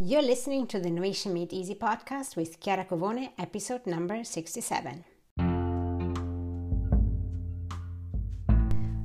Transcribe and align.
You're 0.00 0.22
listening 0.22 0.68
to 0.68 0.78
the 0.78 0.86
Innovation 0.86 1.34
Made 1.34 1.52
Easy 1.52 1.74
podcast 1.74 2.36
with 2.36 2.60
Chiara 2.60 2.84
Covone, 2.84 3.30
episode 3.36 3.84
number 3.84 4.22
67. 4.22 5.04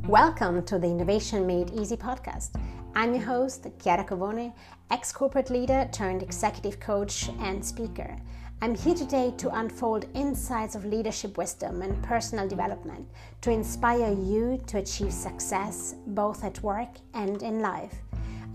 Welcome 0.08 0.64
to 0.66 0.78
the 0.78 0.86
Innovation 0.86 1.48
Made 1.48 1.72
Easy 1.72 1.98
podcast. 1.98 2.62
I'm 2.94 3.16
your 3.16 3.24
host, 3.24 3.66
Chiara 3.84 4.04
Covone, 4.04 4.54
ex 4.92 5.12
corporate 5.12 5.50
leader 5.50 5.90
turned 5.92 6.22
executive 6.22 6.80
coach 6.80 7.28
and 7.40 7.66
speaker. 7.66 8.16
I'm 8.62 8.76
here 8.76 8.94
today 8.94 9.34
to 9.38 9.50
unfold 9.50 10.06
insights 10.14 10.76
of 10.76 10.86
leadership 10.86 11.40
wisdom 11.40 11.82
and 11.82 12.04
personal 12.04 12.48
development 12.48 13.10
to 13.42 13.50
inspire 13.50 14.14
you 14.14 14.62
to 14.68 14.78
achieve 14.78 15.12
success 15.12 15.96
both 16.06 16.44
at 16.44 16.62
work 16.62 16.98
and 17.16 17.42
in 17.42 17.62
life. 17.62 17.96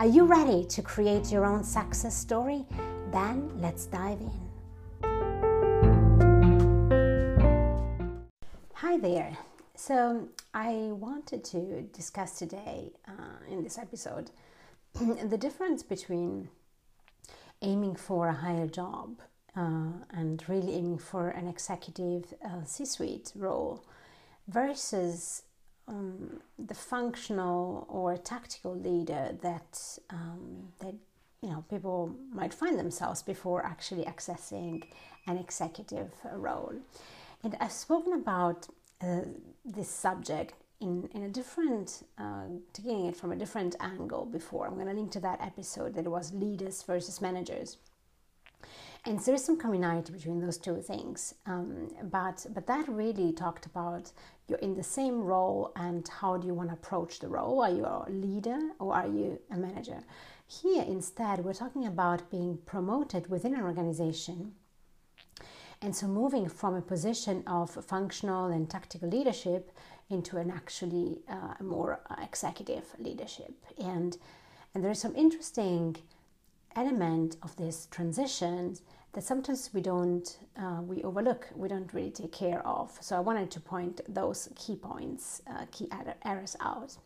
Are 0.00 0.06
you 0.06 0.26
ready 0.26 0.64
to 0.66 0.80
create 0.80 1.32
your 1.32 1.44
own 1.44 1.64
success 1.64 2.16
story? 2.16 2.64
Then 3.10 3.50
let's 3.60 3.86
dive 3.86 4.20
in. 4.20 4.30
Hi 8.74 8.96
there. 8.96 9.36
So, 9.74 10.28
I 10.54 10.90
wanted 10.92 11.42
to 11.46 11.82
discuss 11.92 12.38
today 12.38 12.92
uh, 13.08 13.42
in 13.50 13.64
this 13.64 13.76
episode 13.76 14.30
the 14.94 15.36
difference 15.36 15.82
between 15.82 16.48
aiming 17.60 17.96
for 17.96 18.28
a 18.28 18.34
higher 18.34 18.68
job 18.68 19.20
uh, 19.56 20.04
and 20.12 20.44
really 20.48 20.74
aiming 20.74 20.98
for 20.98 21.30
an 21.30 21.48
executive 21.48 22.34
uh, 22.44 22.62
C 22.64 22.84
suite 22.84 23.32
role 23.34 23.84
versus 24.46 25.42
um, 25.88 26.40
the 26.58 26.74
functional 26.74 27.86
or 27.88 28.16
tactical 28.16 28.76
leader 28.76 29.36
that 29.42 29.98
um, 30.10 30.68
that 30.80 30.94
you 31.42 31.50
know 31.50 31.64
people 31.70 32.14
might 32.32 32.54
find 32.54 32.78
themselves 32.78 33.22
before 33.22 33.64
actually 33.64 34.04
accessing 34.04 34.84
an 35.26 35.36
executive 35.36 36.12
role. 36.32 36.74
And 37.42 37.56
I've 37.60 37.72
spoken 37.72 38.12
about 38.12 38.66
uh, 39.00 39.20
this 39.64 39.88
subject 39.88 40.54
in, 40.80 41.08
in 41.12 41.22
a 41.22 41.28
different, 41.28 42.04
uh, 42.18 42.46
taking 42.72 43.06
it 43.06 43.16
from 43.16 43.32
a 43.32 43.36
different 43.36 43.76
angle 43.80 44.24
before. 44.24 44.66
I'm 44.66 44.74
going 44.74 44.86
to 44.86 44.92
link 44.92 45.12
to 45.12 45.20
that 45.20 45.40
episode 45.40 45.94
that 45.94 46.04
was 46.08 46.32
leaders 46.32 46.82
versus 46.82 47.20
managers 47.20 47.76
and 49.04 49.20
so 49.20 49.26
there 49.26 49.34
is 49.36 49.44
some 49.44 49.58
commonality 49.58 50.12
between 50.12 50.40
those 50.40 50.58
two 50.58 50.80
things. 50.82 51.34
Um, 51.46 51.88
but 52.02 52.46
but 52.54 52.66
that 52.66 52.88
really 52.88 53.32
talked 53.32 53.66
about 53.66 54.12
you're 54.48 54.58
in 54.58 54.74
the 54.74 54.82
same 54.82 55.20
role 55.20 55.72
and 55.76 56.08
how 56.08 56.36
do 56.36 56.46
you 56.46 56.54
want 56.54 56.70
to 56.70 56.74
approach 56.74 57.20
the 57.20 57.28
role? 57.28 57.60
Are 57.62 57.70
you 57.70 57.84
a 57.84 58.06
leader 58.08 58.58
or 58.78 58.94
are 58.94 59.06
you 59.06 59.38
a 59.50 59.56
manager? 59.56 60.00
Here 60.46 60.82
instead 60.82 61.44
we're 61.44 61.52
talking 61.52 61.86
about 61.86 62.30
being 62.30 62.58
promoted 62.64 63.28
within 63.28 63.54
an 63.54 63.62
organization. 63.62 64.52
And 65.80 65.94
so 65.94 66.08
moving 66.08 66.48
from 66.48 66.74
a 66.74 66.82
position 66.82 67.44
of 67.46 67.70
functional 67.70 68.46
and 68.46 68.68
tactical 68.68 69.08
leadership 69.08 69.70
into 70.10 70.38
an 70.38 70.50
actually 70.50 71.20
uh, 71.28 71.62
more 71.62 72.00
executive 72.20 72.86
leadership. 72.98 73.54
And 73.78 74.16
and 74.74 74.84
there 74.84 74.90
is 74.90 75.00
some 75.00 75.16
interesting 75.16 75.96
element 76.76 77.36
of 77.42 77.56
this 77.56 77.86
transition 77.90 78.76
that 79.12 79.24
sometimes 79.24 79.70
we 79.72 79.80
don't 79.80 80.38
uh, 80.56 80.80
we 80.82 81.02
overlook 81.02 81.48
we 81.54 81.68
don't 81.68 81.92
really 81.92 82.10
take 82.10 82.32
care 82.32 82.66
of. 82.66 82.96
So 83.00 83.16
i 83.16 83.20
wanted 83.20 83.50
to 83.52 83.60
point 83.60 84.00
those 84.08 84.48
key 84.54 84.76
points 84.76 85.42
uh, 85.50 85.64
key 85.70 85.88
errors 86.24 86.56
out. 86.60 86.96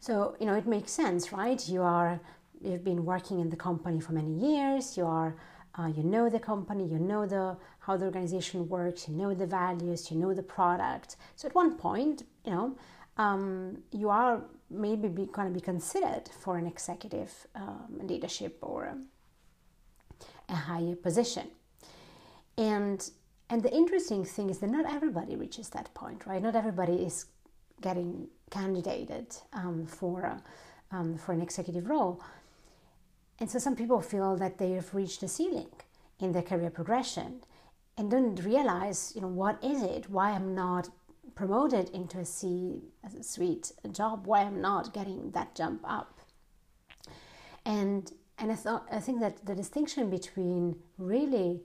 So 0.00 0.36
you 0.40 0.46
know 0.46 0.54
it 0.54 0.66
makes 0.66 0.92
sense 0.92 1.32
right? 1.32 1.68
You 1.68 1.82
are 1.82 2.20
you've 2.60 2.84
been 2.84 3.04
working 3.04 3.40
in 3.40 3.50
the 3.50 3.56
company 3.56 4.00
for 4.00 4.12
many 4.12 4.32
years. 4.32 4.96
You 4.96 5.06
are 5.06 5.36
uh, 5.78 5.86
you 5.86 6.02
know 6.02 6.28
the 6.28 6.40
company 6.40 6.84
you 6.86 6.98
know 6.98 7.24
the 7.26 7.56
how 7.80 7.96
the 7.96 8.06
organization 8.06 8.68
works 8.68 9.08
you 9.08 9.14
know 9.14 9.32
the 9.34 9.46
values 9.46 10.10
you 10.10 10.16
know 10.18 10.34
the 10.34 10.42
product. 10.42 11.16
So 11.36 11.48
at 11.48 11.54
one 11.54 11.76
point 11.76 12.24
you 12.44 12.52
know 12.52 12.76
um, 13.18 13.82
you 13.90 14.08
are 14.08 14.42
maybe 14.70 15.08
going 15.08 15.48
to 15.48 15.54
be 15.54 15.60
considered 15.60 16.28
for 16.40 16.56
an 16.56 16.66
executive 16.66 17.46
um, 17.54 18.00
leadership 18.02 18.58
or 18.62 18.94
a 20.48 20.54
higher 20.54 20.94
position. 20.94 21.48
And 22.56 23.10
and 23.50 23.62
the 23.62 23.74
interesting 23.74 24.24
thing 24.24 24.50
is 24.50 24.58
that 24.58 24.70
not 24.70 24.84
everybody 24.86 25.34
reaches 25.34 25.70
that 25.70 25.92
point, 25.94 26.26
right? 26.26 26.42
Not 26.42 26.54
everybody 26.54 26.96
is 26.96 27.26
getting 27.80 28.28
candidated 28.50 29.34
um, 29.52 29.86
for 29.86 30.40
um, 30.90 31.16
for 31.16 31.32
an 31.32 31.40
executive 31.40 31.88
role, 31.88 32.22
and 33.38 33.50
so 33.50 33.58
some 33.58 33.76
people 33.76 34.00
feel 34.00 34.36
that 34.36 34.58
they 34.58 34.72
have 34.72 34.94
reached 34.94 35.22
a 35.22 35.28
ceiling 35.28 35.70
in 36.20 36.32
their 36.32 36.42
career 36.42 36.70
progression, 36.70 37.40
and 37.96 38.10
don't 38.10 38.42
realize, 38.44 39.12
you 39.14 39.20
know, 39.22 39.28
what 39.28 39.62
is 39.62 39.82
it? 39.82 40.10
Why 40.10 40.32
I'm 40.32 40.54
not 40.54 40.88
promoted 41.34 41.90
into 41.90 42.18
a 42.18 42.24
C 42.24 42.82
suite 43.20 43.72
job? 43.92 44.26
Why 44.26 44.42
I'm 44.42 44.60
not 44.60 44.94
getting 44.94 45.30
that 45.32 45.54
jump 45.54 45.80
up? 45.84 46.20
And 47.64 48.12
and 48.38 48.52
I 48.52 48.54
thought 48.54 48.86
I 48.90 49.00
think 49.00 49.20
that 49.20 49.44
the 49.44 49.54
distinction 49.54 50.10
between 50.10 50.76
really 50.96 51.60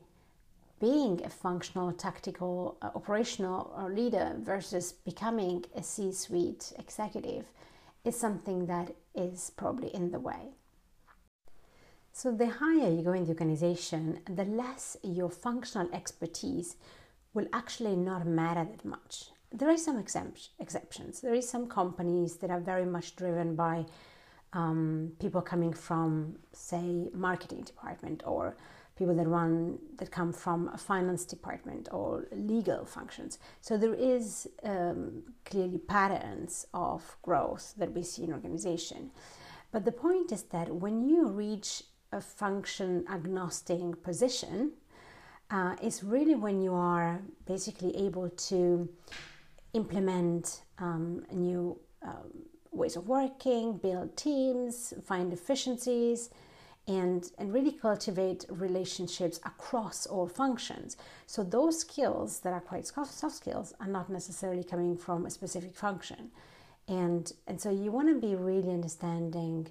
being 0.80 1.24
a 1.24 1.30
functional, 1.30 1.94
tactical, 1.94 2.78
uh, 2.82 2.90
operational 2.94 3.74
or 3.78 3.90
leader 3.90 4.36
versus 4.40 4.92
becoming 4.92 5.64
a 5.76 5.82
C-suite 5.82 6.74
executive 6.78 7.46
is 8.04 8.20
something 8.20 8.66
that 8.66 8.94
is 9.16 9.52
probably 9.56 9.88
in 9.96 10.12
the 10.12 10.20
way. 10.20 10.56
So 12.12 12.32
the 12.32 12.48
higher 12.48 12.92
you 12.92 13.02
go 13.02 13.14
in 13.14 13.24
the 13.24 13.30
organization, 13.30 14.20
the 14.28 14.44
less 14.44 14.98
your 15.02 15.30
functional 15.30 15.90
expertise 15.94 16.76
will 17.34 17.48
actually 17.54 17.96
not 17.96 18.26
matter 18.26 18.66
that 18.66 18.86
much. 18.86 19.32
There 19.52 19.70
are 19.70 19.78
some 19.78 19.98
exceptions. 19.98 21.22
There 21.22 21.34
is 21.34 21.48
some 21.48 21.68
companies 21.68 22.38
that 22.38 22.50
are 22.50 22.60
very 22.60 22.86
much 22.86 23.16
driven 23.16 23.56
by 23.56 23.86
um, 24.54 25.12
people 25.20 25.42
coming 25.42 25.74
from, 25.74 26.38
say, 26.54 27.10
marketing 27.14 27.62
department 27.62 28.24
or 28.26 28.56
people 28.96 29.16
that 29.16 29.28
run 29.28 29.80
that 29.98 30.12
come 30.12 30.32
from 30.32 30.70
a 30.74 30.78
finance 30.78 31.26
department 31.26 31.90
or 31.92 32.28
legal 32.32 32.86
functions. 32.86 33.40
So 33.62 33.78
there 33.78 33.96
is 33.96 34.48
um, 34.64 35.24
clearly 35.46 35.80
patterns 35.80 36.68
of 36.74 37.18
growth 37.24 37.74
that 37.78 37.92
we 37.94 38.04
see 38.04 38.24
in 38.24 38.34
organization. 38.34 39.12
But 39.72 39.86
the 39.86 39.92
point 39.92 40.32
is 40.32 40.44
that 40.44 40.70
when 40.70 41.10
you 41.10 41.28
reach 41.28 41.84
a 42.12 42.22
function 42.22 43.06
agnostic 43.10 44.04
position, 44.04 44.74
uh, 45.50 45.76
is 45.82 46.04
really 46.04 46.36
when 46.36 46.62
you 46.62 46.74
are 46.74 47.22
basically 47.46 47.96
able 47.96 48.30
to 48.30 48.90
implement 49.74 50.62
um, 50.80 51.26
new 51.32 51.78
um, 52.02 52.32
ways 52.72 52.96
of 52.96 53.08
working, 53.08 53.78
build 53.78 54.16
teams, 54.18 54.94
find 55.06 55.32
efficiencies, 55.32 56.30
and, 56.88 57.32
and 57.38 57.54
really 57.54 57.72
cultivate 57.72 58.46
relationships 58.50 59.40
across 59.46 60.06
all 60.06 60.28
functions. 60.28 60.98
So, 61.28 61.44
those 61.44 61.80
skills 61.80 62.40
that 62.42 62.52
are 62.52 62.60
quite 62.60 62.86
soft 62.88 63.36
skills 63.36 63.74
are 63.80 63.88
not 63.88 64.10
necessarily 64.10 64.64
coming 64.64 64.98
from 64.98 65.26
a 65.26 65.30
specific 65.30 65.76
function. 65.76 66.32
And, 66.88 67.32
and 67.48 67.62
so, 67.62 67.70
you 67.70 67.92
want 67.92 68.10
to 68.10 68.20
be 68.20 68.36
really 68.36 68.70
understanding, 68.70 69.68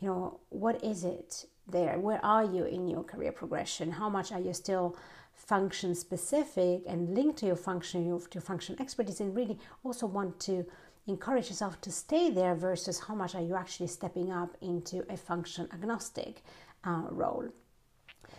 you 0.00 0.08
know, 0.08 0.40
what 0.48 0.82
is 0.82 1.04
it 1.04 1.44
there? 1.70 1.98
Where 1.98 2.24
are 2.24 2.44
you 2.44 2.64
in 2.64 2.88
your 2.88 3.04
career 3.04 3.32
progression? 3.32 3.90
How 3.90 4.08
much 4.08 4.32
are 4.32 4.40
you 4.40 4.52
still 4.52 4.96
function 5.34 5.94
specific 5.94 6.82
and 6.86 7.14
linked 7.14 7.38
to 7.38 7.46
your 7.46 7.56
function, 7.56 8.06
your, 8.06 8.20
your 8.34 8.42
function 8.42 8.76
expertise, 8.80 9.20
and 9.20 9.34
really 9.34 9.58
also 9.84 10.06
want 10.06 10.40
to 10.40 10.66
encourage 11.06 11.48
yourself 11.48 11.80
to 11.80 11.90
stay 11.90 12.30
there 12.30 12.54
versus 12.54 13.00
how 13.00 13.14
much 13.14 13.34
are 13.34 13.42
you 13.42 13.54
actually 13.54 13.86
stepping 13.86 14.32
up 14.32 14.56
into 14.60 15.04
a 15.08 15.16
function 15.16 15.68
agnostic 15.72 16.42
uh, 16.84 17.04
role. 17.10 17.48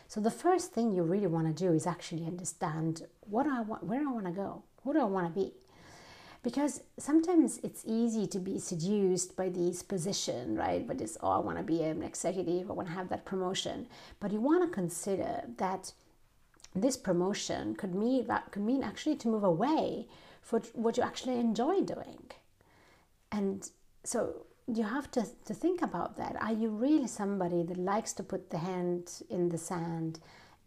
So 0.07 0.19
the 0.19 0.31
first 0.31 0.73
thing 0.73 0.91
you 0.91 1.03
really 1.03 1.27
want 1.27 1.47
to 1.47 1.53
do 1.53 1.73
is 1.73 1.87
actually 1.87 2.25
understand 2.25 3.03
what 3.21 3.47
I 3.47 3.61
want, 3.61 3.83
where 3.83 4.01
I 4.01 4.11
want 4.11 4.25
to 4.25 4.31
go, 4.31 4.63
who 4.83 4.93
do 4.93 4.99
I 4.99 5.05
want 5.05 5.33
to 5.33 5.39
be, 5.39 5.53
because 6.41 6.81
sometimes 6.97 7.59
it's 7.63 7.83
easy 7.85 8.25
to 8.27 8.39
be 8.39 8.59
seduced 8.59 9.35
by 9.35 9.49
these 9.49 9.83
position, 9.83 10.55
right? 10.55 10.87
But 10.87 11.01
it's 11.01 11.17
oh, 11.21 11.31
I 11.31 11.39
want 11.39 11.57
to 11.57 11.63
be 11.63 11.83
an 11.83 12.03
executive, 12.03 12.69
I 12.69 12.73
want 12.73 12.87
to 12.87 12.93
have 12.93 13.09
that 13.09 13.25
promotion, 13.25 13.87
but 14.19 14.31
you 14.31 14.39
want 14.39 14.63
to 14.63 14.69
consider 14.73 15.43
that 15.57 15.93
this 16.75 16.97
promotion 16.97 17.75
could 17.75 17.95
mean 17.95 18.27
that 18.27 18.51
could 18.51 18.61
mean 18.63 18.83
actually 18.83 19.15
to 19.17 19.27
move 19.27 19.43
away 19.43 20.07
for 20.41 20.59
what 20.73 20.97
you 20.97 21.03
actually 21.03 21.39
enjoy 21.39 21.81
doing 21.81 22.29
and 23.31 23.69
so 24.03 24.45
you 24.67 24.83
have 24.83 25.09
to, 25.11 25.25
to 25.45 25.53
think 25.53 25.81
about 25.81 26.17
that. 26.17 26.35
Are 26.41 26.53
you 26.53 26.69
really 26.69 27.07
somebody 27.07 27.63
that 27.63 27.77
likes 27.77 28.13
to 28.13 28.23
put 28.23 28.49
the 28.49 28.59
hand 28.59 29.23
in 29.29 29.49
the 29.49 29.57
sand 29.57 30.19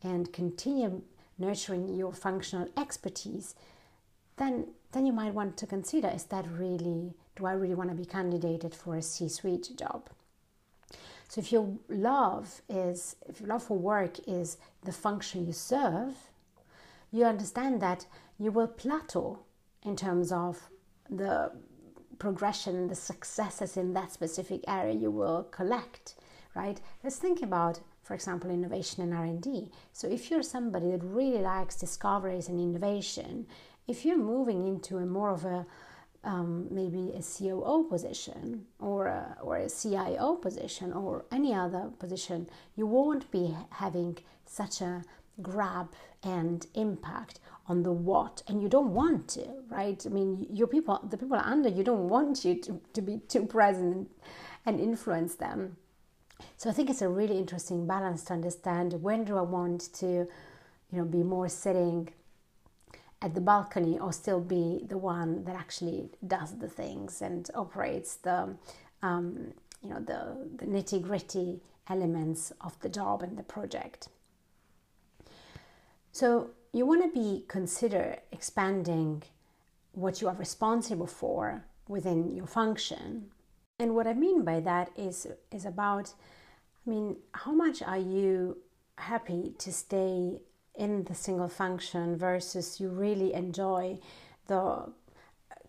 and 0.03 0.33
continue 0.33 1.03
nurturing 1.39 1.95
your 1.95 2.13
functional 2.13 2.69
expertise? 2.77 3.55
Then, 4.37 4.69
then 4.93 5.07
you 5.07 5.13
might 5.13 5.35
want 5.35 5.57
to 5.59 5.67
consider 5.67 6.09
is 6.09 6.25
that 6.25 6.47
really, 6.51 7.15
do 7.37 7.47
I 7.47 7.53
really 7.53 7.75
want 7.75 7.91
to 7.91 7.97
be 7.97 8.05
candidated 8.05 8.75
for 8.75 8.97
a 8.97 9.03
C 9.03 9.29
suite 9.29 9.71
job? 9.77 10.09
So 11.29 11.41
if 11.41 11.51
your 11.51 11.79
love 11.89 12.61
is, 12.69 13.17
if 13.27 13.41
your 13.41 13.49
love 13.49 13.63
for 13.63 13.79
work 13.79 14.19
is 14.29 14.59
the 14.85 14.93
function 14.93 15.47
you 15.47 15.53
serve, 15.53 16.15
you 17.11 17.25
understand 17.25 17.81
that 17.81 18.07
you 18.39 18.51
will 18.51 18.69
plateau 18.69 19.39
in 19.83 19.97
terms 19.97 20.31
of 20.31 20.69
the 21.09 21.53
progression, 22.19 22.89
the 22.89 22.95
successes 22.95 23.77
in 23.77 23.95
that 23.95 24.13
specific 24.13 24.63
area 24.69 24.95
you 24.95 25.11
will 25.11 25.45
collect, 25.45 26.17
right? 26.55 26.81
Let's 27.03 27.17
think 27.17 27.43
about, 27.43 27.81
for 28.03 28.15
example, 28.15 28.51
innovation 28.51 29.03
and 29.03 29.15
R&D. 29.15 29.71
So 29.93 30.09
if 30.09 30.31
you're 30.31 30.43
somebody 30.43 30.91
that 30.91 31.03
really 31.03 31.43
likes 31.43 31.77
discoveries 31.77 32.49
and 32.49 32.61
innovation, 32.61 33.47
if 33.87 34.05
you're 34.05 34.19
moving 34.19 34.67
into 34.67 34.99
a 34.99 35.07
more 35.07 35.31
of 35.31 35.45
a 35.45 35.67
um, 36.25 36.69
maybe 36.71 37.13
a 37.17 37.23
COO 37.23 37.85
position 37.91 38.67
or 38.79 39.07
a, 39.09 39.37
or 39.43 39.57
a 39.57 39.69
CIO 39.69 40.37
position 40.37 40.93
or 40.93 41.25
any 41.33 41.53
other 41.53 41.91
position, 41.99 42.49
you 42.77 42.87
won't 42.87 43.29
be 43.33 43.57
having 43.71 44.19
such 44.47 44.81
a 44.81 45.03
grab 45.41 45.89
and 46.23 46.67
impact 46.75 47.41
on 47.67 47.83
the 47.83 47.91
what. 47.91 48.43
And 48.47 48.63
you 48.63 48.69
don't 48.69 48.95
want 48.95 49.27
to 49.31 49.49
right? 49.73 50.05
I 50.05 50.09
mean 50.11 50.47
your 50.51 50.67
people 50.67 51.01
the 51.09 51.17
people 51.17 51.41
under 51.43 51.69
you 51.69 51.83
don't 51.83 52.09
want 52.09 52.45
you 52.45 52.55
to, 52.61 52.81
to 52.93 53.01
be 53.01 53.19
too 53.29 53.47
present 53.47 54.11
and 54.67 54.79
influence 54.79 55.35
them. 55.35 55.77
So 56.57 56.69
i 56.71 56.73
think 56.73 56.91
it's 56.91 57.03
a 57.03 57.09
really 57.09 57.39
interesting 57.39 57.87
balance 57.87 58.25
to 58.25 58.33
understand 58.33 58.95
when 58.95 59.25
do 59.25 59.37
i 59.39 59.43
want 59.43 59.93
to 59.95 60.07
you 60.07 60.99
know 60.99 61.05
be 61.05 61.23
more 61.23 61.49
sitting 61.49 62.09
at 63.23 63.35
the 63.35 63.41
balcony 63.41 63.99
or 63.99 64.13
still 64.13 64.41
be 64.41 64.85
the 64.89 64.99
one 64.99 65.45
that 65.45 65.57
actually 65.57 66.11
does 66.27 66.59
the 66.59 66.69
things 66.69 67.23
and 67.23 67.49
operates 67.55 68.17
the 68.17 68.55
um, 69.03 69.53
you 69.83 69.91
know 69.91 70.01
the, 70.01 70.37
the 70.59 70.67
nitty 70.67 71.01
gritty 71.01 71.61
elements 71.89 72.53
of 72.61 72.79
the 72.81 72.89
job 72.89 73.23
and 73.23 73.39
the 73.39 73.43
project 73.43 74.09
so 76.13 76.51
you 76.73 76.87
want 76.87 77.03
to 77.03 77.21
be 77.21 77.45
consider 77.49 78.19
expanding 78.31 79.23
what 79.93 80.21
you 80.21 80.29
are 80.29 80.35
responsible 80.35 81.07
for 81.07 81.65
within 81.89 82.35
your 82.35 82.47
function. 82.47 83.31
And 83.79 83.95
what 83.95 84.07
I 84.07 84.15
mean 84.15 84.43
by 84.45 84.61
that 84.61 84.91
is 84.97 85.27
is 85.51 85.65
about 85.65 86.15
I 86.87 86.91
mean, 86.91 87.17
how 87.33 87.53
much 87.53 87.83
are 87.83 87.99
you 87.99 88.59
happy 88.97 89.55
to 89.59 89.73
stay 89.73 90.41
in 90.75 91.05
the 91.05 91.15
single 91.15 91.49
function 91.49 92.17
versus 92.17 92.81
you 92.81 92.89
really 92.89 93.33
enjoy 93.35 93.99
the 94.47 94.91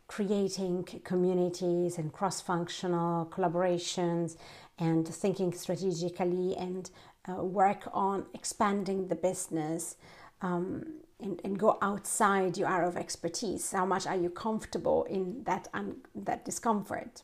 creating 0.07 0.83
communities 1.03 1.97
and 1.97 2.13
cross-functional 2.13 3.25
collaborations 3.27 4.37
and 4.77 5.07
thinking 5.07 5.53
strategically 5.53 6.55
and 6.55 6.89
uh, 7.27 7.43
work 7.43 7.87
on 7.93 8.25
expanding 8.33 9.07
the 9.07 9.15
business 9.15 9.95
um, 10.41 10.85
and, 11.19 11.39
and 11.43 11.57
go 11.57 11.77
outside 11.81 12.57
your 12.57 12.69
area 12.69 12.87
of 12.87 12.97
expertise. 12.97 13.71
How 13.71 13.85
much 13.85 14.05
are 14.05 14.15
you 14.15 14.29
comfortable 14.29 15.05
in 15.05 15.43
that 15.45 15.67
un- 15.73 16.01
that 16.15 16.43
discomfort? 16.43 17.23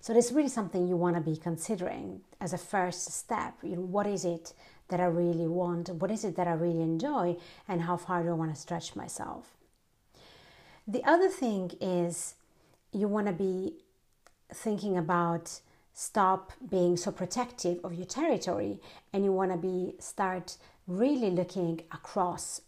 So 0.00 0.12
this 0.12 0.26
is 0.26 0.32
really 0.32 0.48
something 0.48 0.86
you 0.86 0.96
want 0.96 1.16
to 1.16 1.22
be 1.22 1.36
considering 1.36 2.20
as 2.40 2.52
a 2.52 2.58
first 2.58 3.10
step. 3.10 3.54
You 3.62 3.76
know, 3.76 3.82
what 3.82 4.06
is 4.06 4.24
it 4.24 4.52
that 4.88 5.00
I 5.00 5.06
really 5.06 5.46
want? 5.46 5.88
What 5.88 6.10
is 6.10 6.24
it 6.24 6.36
that 6.36 6.46
I 6.46 6.52
really 6.52 6.82
enjoy? 6.82 7.36
And 7.68 7.82
how 7.82 7.96
far 7.96 8.22
do 8.22 8.30
I 8.30 8.32
want 8.32 8.54
to 8.54 8.60
stretch 8.60 8.94
myself? 8.94 9.56
The 10.86 11.02
other 11.04 11.28
thing 11.28 11.72
is 11.80 12.34
you 12.92 13.08
want 13.08 13.26
to 13.26 13.32
be 13.32 13.74
thinking 14.52 14.96
about 14.96 15.60
stop 15.94 16.52
being 16.68 16.96
so 16.96 17.10
protective 17.10 17.78
of 17.84 17.94
your 17.94 18.06
territory 18.06 18.80
and 19.12 19.24
you 19.24 19.32
want 19.32 19.52
to 19.52 19.56
be 19.56 19.94
start 19.98 20.56
really 20.86 21.30
looking 21.30 21.80
across 21.92 22.60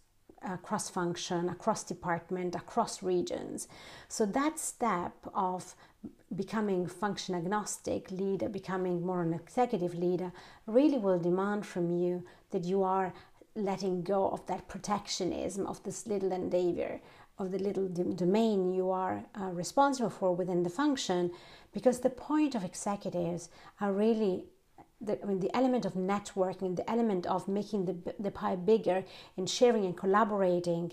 uh, 0.46 0.52
across 0.52 0.90
function, 0.90 1.48
across 1.48 1.82
department, 1.82 2.54
across 2.54 3.02
regions. 3.02 3.68
So 4.08 4.26
that 4.26 4.58
step 4.58 5.14
of 5.34 5.74
becoming 6.34 6.86
function 6.86 7.34
agnostic 7.34 8.10
leader, 8.10 8.48
becoming 8.48 9.04
more 9.04 9.22
an 9.22 9.32
executive 9.32 9.94
leader, 9.94 10.32
really 10.66 10.98
will 10.98 11.18
demand 11.18 11.64
from 11.66 11.90
you 11.90 12.24
that 12.50 12.64
you 12.64 12.82
are 12.82 13.12
letting 13.54 14.02
go 14.02 14.28
of 14.28 14.46
that 14.46 14.68
protectionism 14.68 15.66
of 15.66 15.82
this 15.82 16.06
little 16.06 16.32
endeavor, 16.32 17.00
of 17.38 17.52
the 17.52 17.58
little 17.58 17.88
domain 17.88 18.72
you 18.72 18.90
are 18.90 19.24
uh, 19.40 19.44
responsible 19.46 20.10
for 20.10 20.34
within 20.34 20.62
the 20.62 20.70
function, 20.70 21.30
because 21.72 22.00
the 22.00 22.10
point 22.10 22.54
of 22.54 22.64
executives 22.64 23.48
are 23.80 23.92
really 23.92 24.44
the, 25.00 25.22
I 25.22 25.26
mean, 25.26 25.40
the 25.40 25.54
element 25.54 25.84
of 25.84 25.92
networking, 25.92 26.76
the 26.76 26.90
element 26.90 27.26
of 27.26 27.48
making 27.48 27.84
the, 27.84 28.14
the 28.18 28.30
pie 28.30 28.56
bigger 28.56 29.04
and 29.36 29.48
sharing 29.48 29.84
and 29.84 29.96
collaborating 29.96 30.92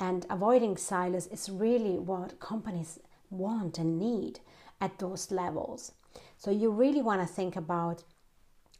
and 0.00 0.26
avoiding 0.30 0.76
silos 0.76 1.26
is 1.26 1.50
really 1.50 1.98
what 1.98 2.40
companies 2.40 2.98
want 3.32 3.78
and 3.78 3.98
need 3.98 4.40
at 4.80 4.98
those 4.98 5.30
levels. 5.30 5.92
So 6.36 6.50
you 6.50 6.70
really 6.70 7.02
want 7.02 7.20
to 7.20 7.26
think 7.26 7.56
about 7.56 8.04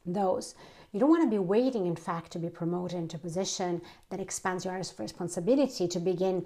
those. 0.05 0.55
You 0.93 1.01
don't 1.01 1.11
want 1.11 1.23
to 1.25 1.31
be 1.31 1.39
waiting, 1.39 1.87
in 1.87 1.97
fact, 1.97 2.33
to 2.33 2.39
be 2.39 2.51
promoted 2.51 2.99
into 2.99 3.17
a 3.17 3.21
position 3.21 3.81
that 4.11 4.21
expands 4.21 4.65
your 4.65 4.73
areas 4.73 4.93
of 4.93 4.99
responsibility 4.99 5.89
to 5.89 5.99
begin 5.99 6.45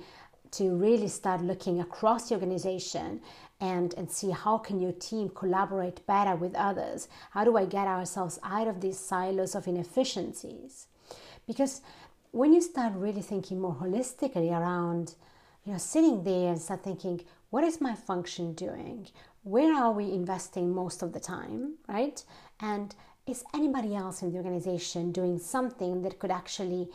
to 0.52 0.76
really 0.76 1.08
start 1.08 1.42
looking 1.42 1.80
across 1.80 2.28
the 2.28 2.34
organization 2.34 3.20
and, 3.60 3.94
and 3.94 4.10
see 4.10 4.30
how 4.30 4.58
can 4.58 4.80
your 4.80 4.92
team 4.92 5.28
collaborate 5.30 6.06
better 6.06 6.36
with 6.36 6.54
others 6.54 7.08
how 7.30 7.42
do 7.42 7.56
i 7.56 7.64
get 7.64 7.86
ourselves 7.86 8.38
out 8.44 8.68
of 8.68 8.80
these 8.80 8.98
silos 8.98 9.54
of 9.54 9.66
inefficiencies 9.66 10.86
because 11.46 11.80
when 12.32 12.52
you 12.52 12.60
start 12.60 12.92
really 12.94 13.22
thinking 13.22 13.60
more 13.60 13.74
holistically 13.74 14.50
around 14.50 15.14
you 15.66 15.72
know 15.72 15.78
sitting 15.78 16.22
there 16.24 16.50
and 16.50 16.60
start 16.60 16.82
thinking 16.82 17.20
what 17.50 17.64
is 17.64 17.80
my 17.80 17.94
function 17.94 18.54
doing? 18.54 19.08
Where 19.42 19.72
are 19.74 19.92
we 19.92 20.10
investing 20.12 20.74
most 20.74 21.02
of 21.02 21.12
the 21.12 21.20
time 21.20 21.74
right? 21.88 22.22
And 22.60 22.94
is 23.26 23.44
anybody 23.54 23.94
else 23.94 24.22
in 24.22 24.30
the 24.30 24.36
organization 24.38 25.12
doing 25.12 25.38
something 25.38 26.02
that 26.02 26.18
could 26.18 26.30
actually 26.30 26.88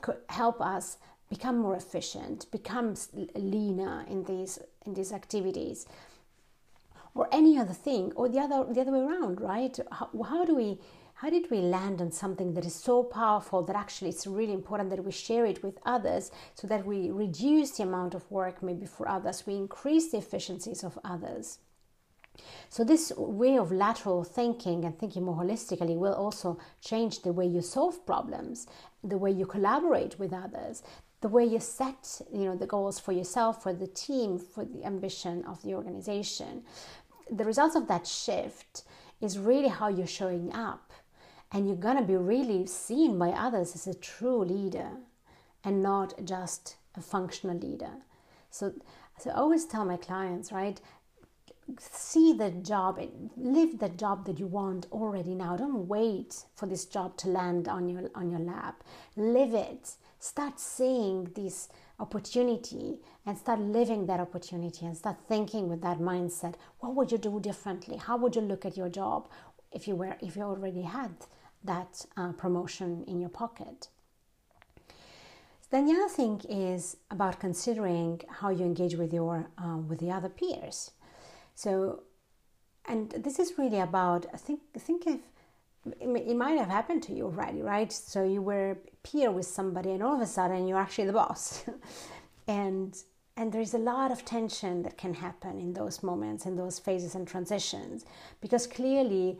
could 0.00 0.18
help 0.28 0.60
us 0.60 0.98
become 1.28 1.58
more 1.58 1.76
efficient, 1.76 2.50
become 2.50 2.94
leaner 3.34 4.04
in 4.08 4.24
these 4.24 4.58
in 4.84 4.94
these 4.94 5.12
activities, 5.12 5.86
or 7.14 7.28
any 7.30 7.56
other 7.58 7.72
thing, 7.72 8.12
or 8.16 8.28
the 8.28 8.40
other 8.40 8.72
the 8.72 8.80
other 8.80 8.92
way 8.92 9.00
around, 9.00 9.40
right? 9.40 9.78
How, 9.92 10.10
how 10.24 10.44
do 10.44 10.54
we 10.56 10.78
how 11.20 11.28
did 11.28 11.50
we 11.50 11.58
land 11.58 12.00
on 12.00 12.10
something 12.10 12.54
that 12.54 12.64
is 12.64 12.74
so 12.74 13.02
powerful 13.02 13.62
that 13.62 13.76
actually 13.76 14.08
it's 14.08 14.26
really 14.26 14.54
important 14.54 14.88
that 14.88 15.04
we 15.04 15.12
share 15.12 15.44
it 15.44 15.62
with 15.62 15.78
others 15.84 16.30
so 16.54 16.66
that 16.66 16.86
we 16.86 17.10
reduce 17.10 17.72
the 17.72 17.82
amount 17.82 18.14
of 18.14 18.30
work 18.30 18.62
maybe 18.62 18.86
for 18.86 19.06
others, 19.06 19.46
we 19.46 19.54
increase 19.54 20.10
the 20.10 20.16
efficiencies 20.16 20.82
of 20.82 20.98
others. 21.04 21.58
So, 22.70 22.84
this 22.84 23.12
way 23.18 23.58
of 23.58 23.70
lateral 23.70 24.24
thinking 24.24 24.86
and 24.86 24.98
thinking 24.98 25.24
more 25.24 25.44
holistically 25.44 25.94
will 25.94 26.14
also 26.14 26.58
change 26.80 27.20
the 27.20 27.34
way 27.34 27.44
you 27.44 27.60
solve 27.60 28.06
problems, 28.06 28.66
the 29.04 29.18
way 29.18 29.30
you 29.30 29.44
collaborate 29.44 30.18
with 30.18 30.32
others, 30.32 30.82
the 31.20 31.28
way 31.28 31.44
you 31.44 31.60
set 31.60 32.22
you 32.32 32.46
know 32.46 32.56
the 32.56 32.66
goals 32.66 32.98
for 32.98 33.12
yourself 33.12 33.62
for 33.62 33.74
the 33.74 33.88
team 33.88 34.38
for 34.38 34.64
the 34.64 34.86
ambition 34.86 35.44
of 35.44 35.62
the 35.62 35.74
organization 35.74 36.62
the 37.30 37.44
results 37.44 37.76
of 37.76 37.86
that 37.88 38.06
shift 38.06 38.84
is 39.20 39.38
really 39.38 39.68
how 39.68 39.88
you're 39.88 40.06
showing 40.06 40.50
up 40.54 40.89
and 41.52 41.66
you're 41.66 41.76
going 41.76 41.96
to 41.96 42.02
be 42.02 42.16
really 42.16 42.66
seen 42.66 43.18
by 43.18 43.30
others 43.30 43.74
as 43.74 43.86
a 43.86 43.94
true 43.94 44.44
leader 44.44 44.90
and 45.64 45.82
not 45.82 46.14
just 46.24 46.76
a 46.96 47.00
functional 47.00 47.56
leader. 47.56 47.92
So 48.50 48.72
so 49.18 49.30
i 49.30 49.34
always 49.34 49.66
tell 49.66 49.84
my 49.84 49.98
clients 49.98 50.50
right 50.50 50.80
see 51.78 52.32
the 52.32 52.50
job 52.50 52.98
live 53.36 53.78
the 53.78 53.88
job 53.88 54.26
that 54.26 54.38
you 54.38 54.46
want 54.46 54.86
already 54.92 55.34
now. 55.34 55.56
Don't 55.56 55.86
wait 55.88 56.44
for 56.54 56.66
this 56.66 56.84
job 56.84 57.16
to 57.18 57.28
land 57.28 57.68
on 57.68 57.88
your 57.88 58.10
on 58.14 58.30
your 58.30 58.40
lap. 58.40 58.82
Live 59.16 59.54
it. 59.54 59.92
Start 60.18 60.60
seeing 60.60 61.30
this 61.34 61.68
opportunity 61.98 62.98
and 63.24 63.38
start 63.38 63.60
living 63.60 64.06
that 64.06 64.20
opportunity 64.20 64.84
and 64.86 64.96
start 64.96 65.16
thinking 65.28 65.68
with 65.68 65.80
that 65.82 65.98
mindset. 65.98 66.54
What 66.80 66.94
would 66.94 67.12
you 67.12 67.18
do 67.18 67.40
differently? 67.40 67.96
How 67.96 68.16
would 68.16 68.34
you 68.34 68.42
look 68.42 68.64
at 68.64 68.76
your 68.76 68.88
job 68.88 69.28
if 69.72 69.86
you 69.86 69.94
were 69.96 70.16
if 70.20 70.36
you 70.36 70.42
already 70.42 70.82
had 70.82 71.14
that 71.64 72.04
uh, 72.16 72.32
promotion 72.32 73.04
in 73.06 73.20
your 73.20 73.28
pocket. 73.28 73.88
Then 75.70 75.86
the 75.86 75.92
other 75.92 76.08
thing 76.08 76.40
is 76.48 76.96
about 77.10 77.38
considering 77.38 78.22
how 78.28 78.50
you 78.50 78.64
engage 78.64 78.96
with 78.96 79.12
your 79.12 79.48
uh, 79.56 79.76
with 79.76 80.00
the 80.00 80.10
other 80.10 80.28
peers. 80.28 80.90
So 81.54 82.02
and 82.86 83.10
this 83.10 83.38
is 83.38 83.52
really 83.56 83.78
about 83.78 84.26
I 84.34 84.36
think 84.36 84.60
think 84.78 85.06
if 85.06 85.20
it 86.00 86.36
might 86.36 86.58
have 86.58 86.68
happened 86.68 87.02
to 87.04 87.14
you 87.14 87.24
already, 87.26 87.62
right? 87.62 87.90
So 87.92 88.24
you 88.24 88.42
were 88.42 88.78
peer 89.02 89.30
with 89.30 89.46
somebody, 89.46 89.92
and 89.92 90.02
all 90.02 90.14
of 90.14 90.20
a 90.20 90.26
sudden 90.26 90.66
you're 90.66 90.78
actually 90.78 91.06
the 91.06 91.12
boss, 91.12 91.64
and 92.48 92.96
and 93.36 93.52
there's 93.52 93.74
a 93.74 93.78
lot 93.78 94.10
of 94.10 94.24
tension 94.24 94.82
that 94.82 94.98
can 94.98 95.14
happen 95.14 95.58
in 95.60 95.72
those 95.72 96.02
moments, 96.02 96.44
in 96.44 96.56
those 96.56 96.78
phases 96.78 97.14
and 97.14 97.26
transitions, 97.26 98.04
because 98.40 98.66
clearly 98.66 99.38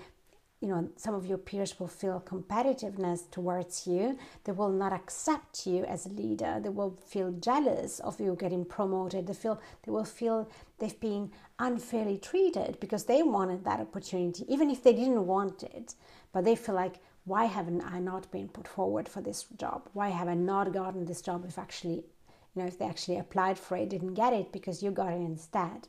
you 0.61 0.69
know 0.69 0.91
some 0.97 1.15
of 1.15 1.25
your 1.25 1.39
peers 1.39 1.81
will 1.81 1.89
feel 1.89 2.21
competitiveness 2.21 3.31
towards 3.31 3.87
you. 3.87 4.19
They 4.45 4.53
will 4.53 4.69
not 4.69 4.93
accept 4.93 5.67
you 5.67 5.85
as 5.85 6.05
a 6.05 6.11
leader. 6.11 6.61
They 6.63 6.69
will 6.69 6.99
feel 7.07 7.33
jealous 7.33 7.99
of 8.01 8.21
you 8.21 8.37
getting 8.39 8.67
promoted. 8.67 9.27
They 9.27 9.33
feel 9.33 9.61
they 9.85 9.91
will 9.91 10.05
feel 10.05 10.51
they've 10.79 11.01
been 11.01 11.33
unfairly 11.59 12.19
treated 12.19 12.79
because 12.79 13.05
they 13.05 13.23
wanted 13.23 13.65
that 13.65 13.81
opportunity 13.81 14.45
even 14.49 14.71
if 14.71 14.83
they 14.83 14.93
didn't 14.93 15.27
want 15.27 15.63
it. 15.63 15.95
But 16.33 16.45
they 16.45 16.57
feel 16.57 16.75
like 16.75 16.97
why 17.25 17.45
haven't 17.47 17.83
i 17.83 17.99
not 17.99 18.31
been 18.31 18.49
put 18.49 18.69
forward 18.69 19.09
for 19.09 19.23
this 19.23 19.45
job? 19.57 19.89
Why 19.95 20.11
have 20.11 20.29
i 20.29 20.35
not 20.35 20.73
gotten 20.75 21.07
this 21.07 21.23
job 21.23 21.47
if 21.49 21.59
actually 21.59 22.05
you 22.55 22.63
know 22.63 22.67
if 22.67 22.79
they 22.79 22.85
actually 22.85 23.19
applied 23.19 23.59
for 23.59 23.79
it 23.79 23.89
didn't 23.89 24.15
get 24.15 24.35
it 24.35 24.53
because 24.53 24.83
you 24.83 24.91
got 24.91 25.15
it 25.15 25.23
instead? 25.23 25.89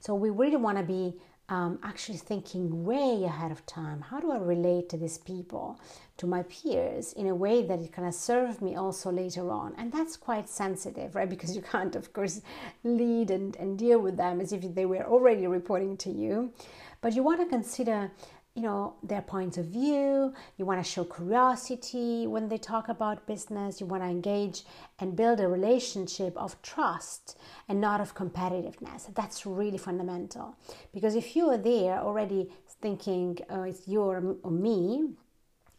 So 0.00 0.14
we 0.14 0.30
really 0.30 0.56
want 0.56 0.78
to 0.78 0.84
be 0.84 1.14
um, 1.52 1.78
actually 1.82 2.16
thinking 2.16 2.82
way 2.82 3.24
ahead 3.24 3.52
of 3.52 3.66
time. 3.66 4.00
How 4.00 4.20
do 4.20 4.30
I 4.32 4.38
relate 4.38 4.88
to 4.88 4.96
these 4.96 5.18
people, 5.18 5.78
to 6.16 6.26
my 6.26 6.44
peers, 6.44 7.12
in 7.12 7.26
a 7.26 7.34
way 7.34 7.62
that 7.62 7.78
it 7.78 7.92
kind 7.92 8.08
of 8.08 8.14
serve 8.14 8.62
me 8.62 8.74
also 8.74 9.12
later 9.12 9.50
on? 9.50 9.74
And 9.76 9.92
that's 9.92 10.16
quite 10.16 10.48
sensitive, 10.48 11.14
right? 11.14 11.28
Because 11.28 11.54
you 11.54 11.60
can't, 11.60 11.94
of 11.94 12.14
course, 12.14 12.40
lead 12.84 13.30
and, 13.30 13.54
and 13.56 13.78
deal 13.78 13.98
with 13.98 14.16
them 14.16 14.40
as 14.40 14.54
if 14.54 14.74
they 14.74 14.86
were 14.86 15.04
already 15.04 15.46
reporting 15.46 15.98
to 15.98 16.10
you. 16.10 16.54
But 17.02 17.12
you 17.12 17.22
want 17.22 17.40
to 17.40 17.46
consider 17.46 18.10
you 18.54 18.62
know 18.62 18.94
their 19.02 19.22
points 19.22 19.56
of 19.56 19.66
view. 19.66 20.32
You 20.58 20.66
want 20.66 20.84
to 20.84 20.90
show 20.90 21.04
curiosity 21.04 22.26
when 22.26 22.48
they 22.48 22.58
talk 22.58 22.88
about 22.88 23.26
business. 23.26 23.80
You 23.80 23.86
want 23.86 24.02
to 24.02 24.08
engage 24.08 24.64
and 24.98 25.16
build 25.16 25.40
a 25.40 25.48
relationship 25.48 26.36
of 26.36 26.60
trust 26.62 27.38
and 27.68 27.80
not 27.80 28.00
of 28.00 28.14
competitiveness. 28.14 29.14
That's 29.14 29.46
really 29.46 29.78
fundamental. 29.78 30.56
Because 30.92 31.14
if 31.14 31.34
you 31.34 31.48
are 31.50 31.58
there 31.58 31.98
already 31.98 32.50
thinking 32.82 33.38
oh, 33.48 33.62
it's 33.62 33.88
you 33.88 34.02
or, 34.02 34.36
or 34.42 34.50
me 34.50 35.14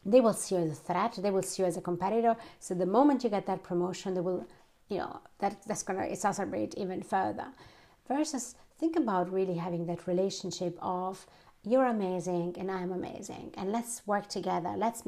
they 0.05 0.19
will 0.19 0.33
see 0.33 0.55
you 0.55 0.61
as 0.61 0.71
a 0.71 0.75
threat. 0.75 1.17
They 1.17 1.31
will 1.31 1.43
see 1.43 1.63
you 1.63 1.67
as 1.67 1.77
a 1.77 1.81
competitor. 1.81 2.35
So 2.59 2.73
the 2.73 2.85
moment 2.85 3.23
you 3.23 3.29
get 3.29 3.45
that 3.45 3.63
promotion 3.63 4.15
they 4.15 4.21
will 4.21 4.47
you 4.89 4.97
know 4.97 5.21
that 5.39 5.61
that's 5.67 5.83
going 5.83 5.99
to 5.99 6.09
exacerbate 6.09 6.75
even 6.75 7.03
further. 7.03 7.47
Versus 8.07 8.55
think 8.79 8.95
about 8.95 9.31
really 9.31 9.55
having 9.55 9.85
that 9.85 10.07
relationship 10.07 10.77
of 10.81 11.25
you're 11.65 11.85
amazing 11.85 12.55
and 12.59 12.69
I'm 12.69 12.91
amazing 12.91 13.51
and 13.57 13.71
let's 13.71 14.05
work 14.05 14.27
together. 14.27 14.73
Let's 14.75 15.03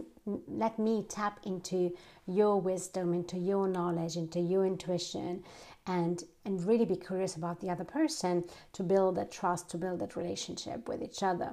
let 0.47 0.79
me 0.79 1.05
tap 1.09 1.39
into 1.45 1.95
your 2.27 2.59
wisdom 2.59 3.13
into 3.13 3.38
your 3.38 3.67
knowledge 3.67 4.15
into 4.15 4.39
your 4.39 4.65
intuition 4.65 5.43
and 5.85 6.24
and 6.45 6.65
really 6.65 6.85
be 6.85 6.95
curious 6.95 7.35
about 7.35 7.59
the 7.59 7.69
other 7.69 7.83
person 7.83 8.43
to 8.74 8.83
build 8.83 9.15
that 9.17 9.31
trust 9.31 9.69
to 9.69 9.77
build 9.77 10.00
that 10.00 10.15
relationship 10.15 10.88
with 10.88 11.03
each 11.03 11.21
other. 11.21 11.51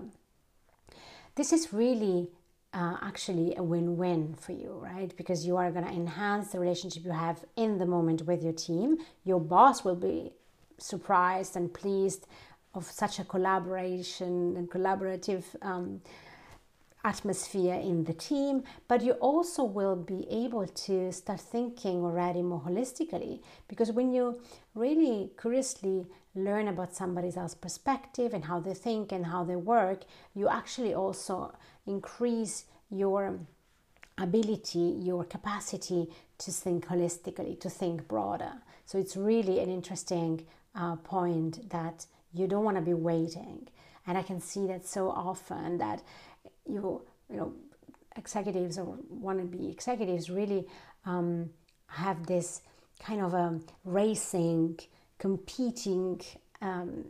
This 1.34 1.52
is 1.52 1.72
really 1.72 2.30
uh, 2.72 2.96
actually 3.02 3.54
a 3.56 3.62
win-win 3.62 4.34
for 4.34 4.52
you 4.52 4.78
right? 4.80 5.14
Because 5.16 5.44
you 5.44 5.56
are 5.56 5.70
going 5.72 5.84
to 5.84 5.90
enhance 5.90 6.52
the 6.52 6.60
relationship 6.60 7.04
you 7.04 7.10
have 7.10 7.44
in 7.56 7.78
the 7.78 7.86
moment 7.86 8.22
with 8.22 8.42
your 8.42 8.52
team. 8.52 8.98
Your 9.24 9.40
boss 9.40 9.84
will 9.84 9.96
be 9.96 10.32
surprised 10.78 11.56
and 11.56 11.72
pleased 11.72 12.26
of 12.74 12.84
such 12.84 13.18
a 13.18 13.24
collaboration 13.24 14.56
and 14.56 14.70
collaborative 14.70 15.44
um, 15.62 16.00
atmosphere 17.04 17.74
in 17.74 18.04
the 18.04 18.12
team, 18.12 18.62
but 18.88 19.02
you 19.02 19.12
also 19.12 19.64
will 19.64 19.96
be 19.96 20.26
able 20.30 20.66
to 20.66 21.12
start 21.12 21.40
thinking 21.40 22.04
already 22.04 22.42
more 22.42 22.60
holistically 22.60 23.40
because 23.68 23.90
when 23.90 24.12
you 24.12 24.40
really 24.74 25.30
curiously 25.40 26.06
learn 26.34 26.68
about 26.68 26.94
somebody 26.94 27.30
else's 27.36 27.54
perspective 27.54 28.32
and 28.32 28.44
how 28.44 28.60
they 28.60 28.74
think 28.74 29.12
and 29.12 29.26
how 29.26 29.44
they 29.44 29.56
work, 29.56 30.04
you 30.34 30.48
actually 30.48 30.94
also 30.94 31.52
increase 31.86 32.64
your 32.90 33.38
ability, 34.18 34.96
your 35.02 35.24
capacity 35.24 36.08
to 36.38 36.50
think 36.50 36.86
holistically, 36.86 37.58
to 37.58 37.68
think 37.68 38.06
broader. 38.08 38.52
So 38.86 38.98
it's 38.98 39.16
really 39.16 39.60
an 39.60 39.68
interesting 39.68 40.46
uh, 40.74 40.96
point 40.96 41.68
that 41.70 42.06
you 42.32 42.46
don't 42.46 42.64
want 42.64 42.76
to 42.76 42.82
be 42.82 42.94
waiting. 42.94 43.68
And 44.06 44.18
I 44.18 44.22
can 44.22 44.40
see 44.40 44.66
that 44.66 44.86
so 44.86 45.10
often 45.10 45.78
that 45.78 46.02
you, 46.66 47.02
you 47.30 47.36
know, 47.36 47.52
executives 48.16 48.78
or 48.78 48.98
want 49.08 49.38
to 49.38 49.44
be 49.44 49.68
executives 49.70 50.28
really 50.28 50.66
um, 51.04 51.50
have 51.86 52.26
this 52.26 52.62
kind 53.00 53.20
of 53.20 53.34
a 53.34 53.60
racing, 53.84 54.78
competing 55.18 56.20
um, 56.60 57.04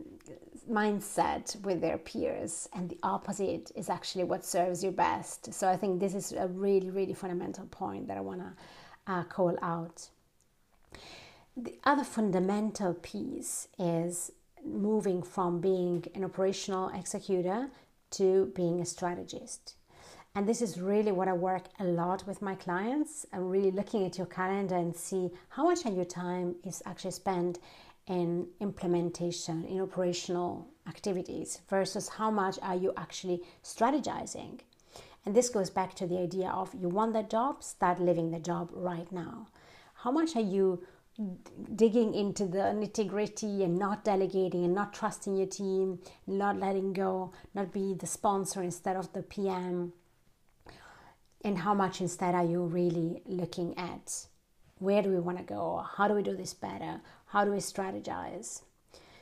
mindset 0.69 1.59
with 1.61 1.81
their 1.81 1.97
peers, 1.97 2.69
and 2.73 2.89
the 2.89 2.97
opposite 3.03 3.71
is 3.75 3.89
actually 3.89 4.23
what 4.23 4.45
serves 4.45 4.83
you 4.83 4.91
best. 4.91 5.53
So 5.53 5.67
I 5.67 5.77
think 5.77 5.99
this 5.99 6.15
is 6.15 6.31
a 6.31 6.47
really, 6.47 6.89
really 6.89 7.13
fundamental 7.13 7.65
point 7.65 8.07
that 8.07 8.17
I 8.17 8.21
want 8.21 8.41
to 8.41 8.53
uh, 9.07 9.23
call 9.23 9.57
out. 9.61 10.09
The 11.55 11.77
other 11.83 12.03
fundamental 12.03 12.95
piece 12.95 13.67
is 13.77 14.31
moving 14.65 15.21
from 15.23 15.59
being 15.59 16.05
an 16.15 16.23
operational 16.23 16.89
executor 16.89 17.69
to 18.11 18.51
being 18.55 18.79
a 18.79 18.85
strategist. 18.85 19.75
And 20.35 20.47
this 20.47 20.61
is 20.61 20.81
really 20.81 21.11
what 21.11 21.27
I 21.27 21.33
work 21.33 21.65
a 21.79 21.83
lot 21.83 22.25
with 22.25 22.41
my 22.41 22.55
clients. 22.55 23.25
I'm 23.31 23.49
really 23.49 23.69
looking 23.69 24.05
at 24.05 24.17
your 24.17 24.27
calendar 24.27 24.75
and 24.75 24.95
see 24.95 25.29
how 25.49 25.63
much 25.65 25.85
of 25.85 25.95
your 25.95 26.05
time 26.05 26.55
is 26.63 26.81
actually 26.85 27.11
spent 27.11 27.59
in 28.07 28.47
implementation, 28.59 29.63
in 29.65 29.79
operational 29.79 30.67
activities, 30.87 31.61
versus 31.69 32.09
how 32.09 32.31
much 32.31 32.57
are 32.63 32.75
you 32.75 32.93
actually 32.97 33.43
strategizing. 33.63 34.59
And 35.25 35.35
this 35.35 35.49
goes 35.49 35.69
back 35.69 35.93
to 35.95 36.07
the 36.07 36.17
idea 36.17 36.49
of 36.49 36.73
you 36.73 36.89
want 36.89 37.13
that 37.13 37.29
job, 37.29 37.63
start 37.63 38.01
living 38.01 38.31
the 38.31 38.39
job 38.39 38.71
right 38.73 39.09
now. 39.11 39.47
How 39.93 40.11
much 40.11 40.35
are 40.35 40.41
you 40.41 40.83
digging 41.75 42.13
into 42.15 42.45
the 42.45 42.73
nitty 42.73 43.07
gritty 43.07 43.63
and 43.63 43.77
not 43.77 44.03
delegating 44.03 44.65
and 44.65 44.73
not 44.73 44.93
trusting 44.93 45.35
your 45.35 45.47
team, 45.47 45.99
not 46.25 46.59
letting 46.59 46.93
go, 46.93 47.31
not 47.53 47.71
be 47.71 47.93
the 47.93 48.07
sponsor 48.07 48.63
instead 48.63 48.95
of 48.95 49.13
the 49.13 49.21
PM. 49.21 49.93
And 51.43 51.59
how 51.59 51.73
much 51.73 52.01
instead 52.01 52.33
are 52.33 52.45
you 52.45 52.63
really 52.63 53.21
looking 53.25 53.77
at 53.77 54.27
where 54.79 55.01
do 55.01 55.09
we 55.09 55.19
want 55.19 55.37
to 55.37 55.43
go? 55.43 55.85
How 55.97 56.07
do 56.07 56.15
we 56.15 56.23
do 56.23 56.35
this 56.35 56.53
better? 56.53 57.01
How 57.27 57.45
do 57.45 57.51
we 57.51 57.57
strategize? 57.57 58.63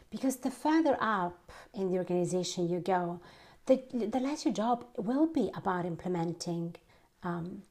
Because 0.10 0.38
the 0.38 0.52
further 0.52 0.98
up 1.00 1.52
in 1.74 1.92
the 1.92 1.98
organization 1.98 2.70
you 2.70 2.80
go, 2.80 3.22
the, 3.66 3.84
the 3.94 4.20
less 4.20 4.46
your 4.46 4.54
job 4.54 4.86
will 4.98 5.28
be 5.28 5.52
about 5.56 5.86
implementing 5.86 6.76
um, 7.24 7.64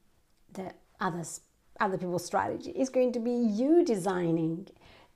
the 0.52 0.72
others 1.00 1.40
other 1.80 1.98
people's 1.98 2.24
strategy. 2.24 2.70
It's 2.76 2.90
going 2.90 3.12
to 3.12 3.20
be 3.20 3.32
you 3.32 3.84
designing 3.84 4.68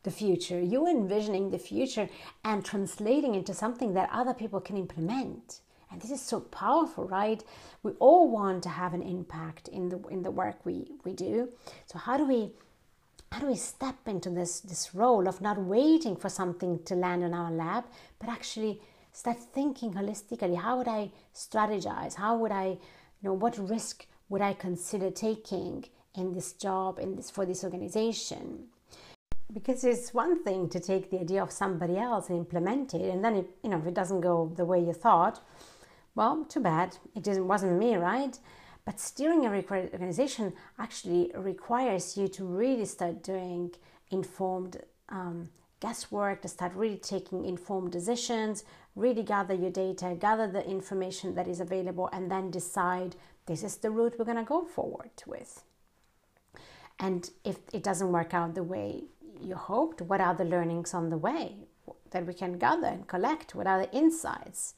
the 0.02 0.10
future, 0.10 0.60
you 0.60 0.86
envisioning 0.86 1.50
the 1.50 1.58
future 1.58 2.08
and 2.44 2.64
translating 2.64 3.34
into 3.34 3.54
something 3.54 3.94
that 3.94 4.10
other 4.12 4.34
people 4.34 4.60
can 4.60 4.76
implement. 4.76 5.60
And 5.90 6.00
this 6.00 6.10
is 6.10 6.20
so 6.20 6.40
powerful, 6.40 7.06
right? 7.06 7.42
We 7.82 7.92
all 7.92 8.28
want 8.28 8.62
to 8.64 8.68
have 8.68 8.94
an 8.94 9.02
impact 9.02 9.68
in 9.68 9.88
the 9.88 9.98
in 10.08 10.22
the 10.22 10.30
work 10.30 10.64
we, 10.64 10.86
we 11.04 11.12
do. 11.12 11.50
So 11.86 11.98
how 11.98 12.16
do 12.16 12.26
we 12.26 12.52
how 13.30 13.40
do 13.40 13.46
we 13.46 13.56
step 13.56 13.96
into 14.06 14.30
this 14.30 14.60
this 14.60 14.94
role 14.94 15.28
of 15.28 15.40
not 15.40 15.58
waiting 15.58 16.16
for 16.16 16.28
something 16.28 16.82
to 16.84 16.94
land 16.94 17.24
on 17.24 17.32
our 17.32 17.50
lap, 17.50 17.92
but 18.18 18.28
actually 18.28 18.80
start 19.12 19.38
thinking 19.38 19.94
holistically? 19.94 20.56
How 20.60 20.78
would 20.78 20.88
I 20.88 21.12
strategize? 21.34 22.14
How 22.16 22.36
would 22.36 22.52
I, 22.52 22.66
you 22.66 23.22
know, 23.22 23.32
what 23.32 23.56
risk 23.56 24.06
would 24.28 24.42
I 24.42 24.52
consider 24.52 25.10
taking 25.10 25.84
in 26.14 26.32
this 26.32 26.52
job 26.52 26.98
in 26.98 27.16
this 27.16 27.30
for 27.30 27.44
this 27.46 27.64
organization. 27.64 28.64
Because 29.52 29.84
it's 29.84 30.14
one 30.14 30.42
thing 30.42 30.68
to 30.70 30.80
take 30.80 31.10
the 31.10 31.20
idea 31.20 31.42
of 31.42 31.52
somebody 31.52 31.96
else 31.96 32.28
and 32.28 32.38
implement 32.38 32.94
it 32.94 33.12
and 33.12 33.24
then 33.24 33.36
it, 33.36 33.50
you 33.62 33.70
know 33.70 33.78
if 33.78 33.86
it 33.86 33.94
doesn't 33.94 34.20
go 34.20 34.52
the 34.56 34.64
way 34.64 34.80
you 34.80 34.92
thought 34.92 35.40
well 36.14 36.44
too 36.44 36.60
bad. 36.60 36.96
It 37.14 37.26
wasn't 37.42 37.78
me 37.78 37.96
right? 37.96 38.38
But 38.84 39.00
steering 39.00 39.46
a 39.46 39.50
required 39.50 39.92
organization 39.92 40.52
actually 40.78 41.30
requires 41.34 42.16
you 42.16 42.28
to 42.28 42.44
really 42.44 42.84
start 42.84 43.22
doing 43.22 43.70
informed 44.10 44.82
um, 45.08 45.48
guesswork 45.80 46.40
to 46.42 46.48
start 46.48 46.72
really 46.74 46.96
taking 46.96 47.44
informed 47.44 47.92
decisions 47.92 48.64
really 48.96 49.22
gather 49.22 49.54
your 49.54 49.70
data 49.70 50.16
gather 50.18 50.46
the 50.50 50.64
information 50.66 51.34
that 51.34 51.46
is 51.46 51.60
available 51.60 52.08
and 52.12 52.30
then 52.30 52.50
decide 52.50 53.16
this 53.46 53.62
is 53.62 53.76
the 53.76 53.90
route 53.90 54.14
we're 54.18 54.24
going 54.24 54.44
to 54.44 54.44
go 54.44 54.64
forward 54.64 55.10
with 55.26 55.62
and 56.98 57.30
if 57.44 57.56
it 57.72 57.82
doesn't 57.82 58.12
work 58.12 58.34
out 58.34 58.54
the 58.54 58.62
way 58.62 59.04
you 59.40 59.54
hoped, 59.54 60.00
what 60.00 60.20
are 60.20 60.34
the 60.34 60.44
learnings 60.44 60.94
on 60.94 61.10
the 61.10 61.16
way 61.16 61.56
that 62.10 62.26
we 62.26 62.34
can 62.34 62.58
gather 62.58 62.86
and 62.86 63.06
collect? 63.06 63.54
What 63.54 63.66
are 63.66 63.80
the 63.80 63.92
insights? 63.92 64.74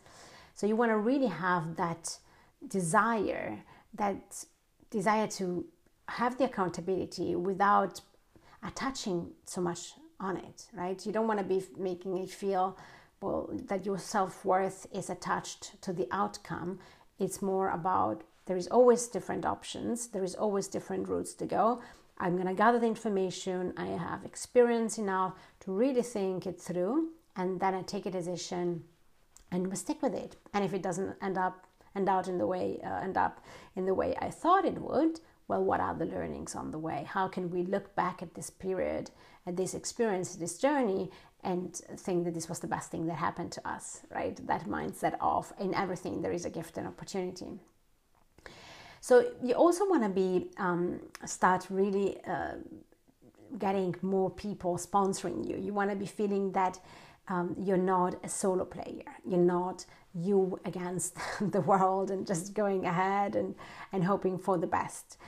So 0.54 0.66
you 0.66 0.76
want 0.76 0.90
to 0.90 0.96
really 0.96 1.26
have 1.26 1.76
that 1.76 2.18
desire, 2.66 3.58
that 3.94 4.44
desire 4.90 5.26
to 5.26 5.66
have 6.08 6.38
the 6.38 6.44
accountability 6.44 7.36
without 7.36 8.00
attaching 8.62 9.32
so 9.44 9.60
much 9.60 9.92
on 10.18 10.38
it, 10.38 10.66
right? 10.72 11.04
You 11.04 11.12
don't 11.12 11.28
want 11.28 11.40
to 11.40 11.44
be 11.44 11.62
making 11.76 12.16
it 12.16 12.30
feel 12.30 12.78
well 13.20 13.50
that 13.52 13.86
your 13.86 13.98
self-worth 13.98 14.86
is 14.92 15.10
attached 15.10 15.80
to 15.82 15.92
the 15.92 16.06
outcome 16.10 16.78
it's 17.18 17.40
more 17.40 17.70
about 17.70 18.22
there 18.46 18.56
is 18.56 18.66
always 18.68 19.06
different 19.08 19.44
options 19.44 20.08
there 20.08 20.24
is 20.24 20.34
always 20.34 20.68
different 20.68 21.08
routes 21.08 21.34
to 21.34 21.46
go 21.46 21.80
i'm 22.18 22.34
going 22.34 22.46
to 22.46 22.54
gather 22.54 22.78
the 22.78 22.86
information 22.86 23.72
i 23.76 23.86
have 23.86 24.24
experience 24.24 24.98
enough 24.98 25.34
to 25.60 25.72
really 25.72 26.02
think 26.02 26.46
it 26.46 26.60
through 26.60 27.10
and 27.36 27.60
then 27.60 27.74
i 27.74 27.82
take 27.82 28.06
a 28.06 28.10
decision 28.10 28.84
and 29.50 29.66
we 29.68 29.76
stick 29.76 30.02
with 30.02 30.14
it 30.14 30.36
and 30.52 30.64
if 30.64 30.72
it 30.72 30.82
doesn't 30.82 31.16
end 31.22 31.38
up 31.38 31.66
end 31.94 32.08
out 32.08 32.28
in 32.28 32.38
the 32.38 32.46
way 32.46 32.78
uh, 32.84 33.00
end 33.02 33.16
up 33.16 33.44
in 33.74 33.86
the 33.86 33.94
way 33.94 34.14
i 34.20 34.28
thought 34.28 34.64
it 34.64 34.80
would 34.80 35.20
well 35.48 35.62
what 35.62 35.80
are 35.80 35.94
the 35.94 36.04
learnings 36.04 36.54
on 36.54 36.70
the 36.70 36.78
way 36.78 37.06
how 37.08 37.26
can 37.28 37.50
we 37.50 37.62
look 37.62 37.94
back 37.94 38.22
at 38.22 38.34
this 38.34 38.50
period 38.50 39.10
at 39.46 39.56
this 39.56 39.74
experience 39.74 40.36
this 40.36 40.58
journey 40.58 41.10
and 41.46 41.76
think 41.96 42.24
that 42.24 42.34
this 42.34 42.48
was 42.48 42.58
the 42.58 42.66
best 42.66 42.90
thing 42.90 43.06
that 43.06 43.14
happened 43.14 43.52
to 43.52 43.68
us, 43.68 44.00
right? 44.12 44.38
That 44.46 44.66
mindset 44.66 45.14
of 45.20 45.52
in 45.60 45.74
everything 45.74 46.20
there 46.20 46.32
is 46.32 46.44
a 46.44 46.50
gift 46.50 46.76
and 46.76 46.86
opportunity. 46.88 47.60
So 49.06 49.24
you 49.40 49.54
also 49.54 49.88
want 49.88 50.02
to 50.02 50.08
be 50.08 50.50
um, 50.56 50.98
start 51.24 51.68
really 51.70 52.18
uh, 52.24 52.54
getting 53.56 53.94
more 54.02 54.30
people 54.32 54.76
sponsoring 54.78 55.48
you. 55.48 55.56
You 55.56 55.72
want 55.72 55.90
to 55.90 55.96
be 55.96 56.06
feeling 56.06 56.50
that 56.54 56.80
um, 57.28 57.54
you're 57.56 57.84
not 57.94 58.16
a 58.24 58.28
solo 58.28 58.64
player. 58.64 59.04
You're 59.24 59.38
not 59.38 59.86
you 60.12 60.58
against 60.64 61.18
the 61.40 61.60
world 61.60 62.10
and 62.10 62.26
just 62.26 62.52
going 62.52 62.84
ahead 62.84 63.36
and, 63.36 63.54
and 63.92 64.02
hoping 64.02 64.38
for 64.38 64.58
the 64.58 64.66
best. 64.66 65.18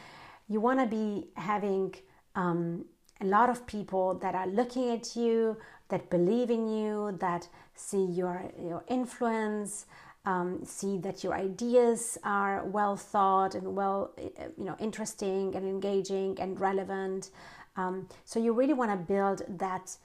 You 0.49 0.59
want 0.59 0.81
to 0.81 0.87
be 0.87 1.29
having 1.37 1.95
um, 2.35 2.85
a 3.21 3.27
lot 3.27 3.49
of 3.49 3.65
people 3.65 4.15
that 4.15 4.35
are 4.35 4.49
looking 4.49 4.91
at 4.91 5.15
you, 5.15 5.57
that 5.89 6.11
believe 6.11 6.51
in 6.51 6.67
you, 6.69 7.17
that 7.21 7.47
see 7.75 8.05
your, 8.05 8.43
your 8.61 8.83
influence, 8.89 9.87
um, 10.29 10.61
see 10.63 10.99
that 10.99 11.25
your 11.25 11.33
ideas 11.33 12.19
are 12.23 12.63
well 12.67 12.97
thought 12.97 13.55
and 13.55 13.75
well, 13.75 14.13
you 14.59 14.65
know, 14.67 14.77
interesting 14.79 15.57
and 15.57 15.65
engaging 15.67 16.37
and 16.39 16.61
relevant. 16.61 17.31
Um, 17.77 18.09
so 18.27 18.39
you 18.39 18.53
really 18.53 18.75
want 18.75 18.91
to 18.91 18.99
build 19.15 19.41
that 19.49 19.97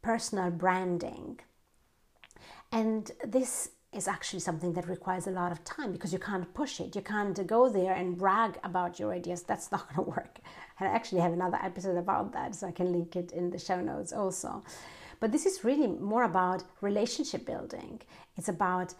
personal 0.00 0.50
branding. 0.50 1.40
And 2.72 3.10
this 3.22 3.68
is 3.92 4.08
actually 4.08 4.40
something 4.40 4.72
that 4.72 4.88
requires 4.88 5.26
a 5.26 5.30
lot 5.30 5.52
of 5.52 5.62
time 5.64 5.92
because 5.92 6.10
you 6.10 6.18
can't 6.18 6.54
push 6.54 6.80
it. 6.80 6.96
You 6.96 7.02
can't 7.02 7.46
go 7.46 7.68
there 7.68 7.92
and 7.92 8.16
brag 8.16 8.58
about 8.64 8.98
your 8.98 9.12
ideas. 9.12 9.42
That's 9.42 9.70
not 9.74 9.88
going 9.88 10.06
to 10.06 10.10
work. 10.10 10.38
And 10.80 10.88
I 10.88 10.92
actually 10.92 11.20
have 11.20 11.34
another 11.34 11.58
episode 11.62 11.98
about 11.98 12.32
that, 12.32 12.54
so 12.54 12.66
I 12.66 12.72
can 12.72 12.92
link 12.92 13.14
it 13.14 13.30
in 13.32 13.50
the 13.50 13.58
show 13.58 13.82
notes 13.82 14.12
also. 14.14 14.64
But 15.20 15.32
this 15.32 15.46
is 15.46 15.64
really 15.64 15.86
more 15.86 16.24
about 16.24 16.64
relationship 16.80 17.44
building. 17.46 18.00
It's 18.36 18.48
about 18.48 18.94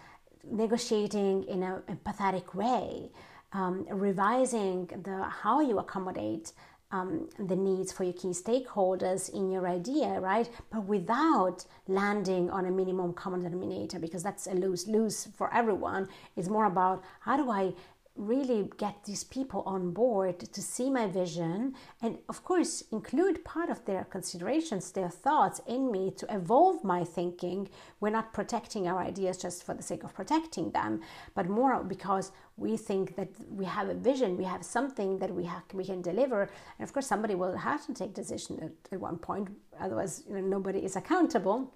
negotiating 0.50 1.44
in 1.44 1.62
an 1.62 1.82
empathetic 1.88 2.54
way, 2.54 3.10
um, 3.52 3.86
revising 3.90 4.86
the 5.04 5.24
how 5.24 5.60
you 5.60 5.78
accommodate 5.78 6.52
um, 6.92 7.28
the 7.38 7.56
needs 7.56 7.90
for 7.90 8.04
your 8.04 8.12
key 8.12 8.28
stakeholders 8.28 9.32
in 9.32 9.50
your 9.50 9.66
idea, 9.66 10.20
right? 10.20 10.48
But 10.70 10.84
without 10.84 11.64
landing 11.88 12.48
on 12.50 12.66
a 12.66 12.70
minimum 12.70 13.12
common 13.12 13.42
denominator, 13.42 13.98
because 13.98 14.22
that's 14.22 14.46
a 14.46 14.54
lose 14.54 14.86
lose 14.86 15.28
for 15.36 15.52
everyone. 15.52 16.08
It's 16.36 16.48
more 16.48 16.66
about 16.66 17.02
how 17.20 17.36
do 17.36 17.50
I 17.50 17.72
really 18.16 18.70
get 18.78 19.04
these 19.04 19.24
people 19.24 19.62
on 19.66 19.92
board 19.92 20.40
to 20.40 20.62
see 20.62 20.90
my 20.90 21.06
vision 21.06 21.74
and 22.00 22.18
of 22.28 22.42
course 22.44 22.82
include 22.90 23.44
part 23.44 23.68
of 23.68 23.84
their 23.84 24.04
considerations 24.04 24.92
their 24.92 25.08
thoughts 25.08 25.60
in 25.66 25.90
me 25.90 26.10
to 26.16 26.26
evolve 26.34 26.82
my 26.82 27.04
thinking. 27.04 27.68
We're 28.00 28.10
not 28.10 28.32
protecting 28.32 28.88
our 28.88 29.00
ideas 29.00 29.36
just 29.36 29.64
for 29.64 29.74
the 29.74 29.82
sake 29.82 30.04
of 30.04 30.14
protecting 30.14 30.70
them 30.70 31.00
but 31.34 31.48
more 31.48 31.82
because 31.84 32.32
we 32.56 32.76
think 32.76 33.16
that 33.16 33.28
we 33.50 33.64
have 33.64 33.88
a 33.88 33.94
vision 33.94 34.36
we 34.36 34.44
have 34.44 34.64
something 34.64 35.18
that 35.18 35.34
we 35.34 35.44
have 35.44 35.62
we 35.72 35.84
can 35.84 36.02
deliver. 36.02 36.42
And 36.78 36.88
of 36.88 36.92
course 36.92 37.06
somebody 37.06 37.34
will 37.34 37.56
have 37.56 37.86
to 37.86 37.94
take 37.94 38.14
decision 38.14 38.58
at, 38.62 38.92
at 38.92 39.00
one 39.00 39.18
point 39.18 39.48
otherwise 39.80 40.24
you 40.28 40.34
know, 40.34 40.40
nobody 40.40 40.80
is 40.80 40.96
accountable. 40.96 41.72